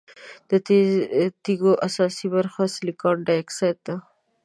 د 0.49 0.51
تیږو 1.43 1.71
اساسي 1.87 2.27
برخه 2.35 2.61
سلیکان 2.75 3.15
ډای 3.25 3.37
اکسايډ 3.41 3.77
ده. 3.87 3.95